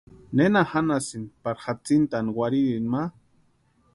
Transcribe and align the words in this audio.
¿Nena 0.37 0.61
janhasïni 0.71 1.27
pari 1.43 1.59
jatsintani 1.65 2.31
warhirini 2.37 2.89
ma? 2.93 3.03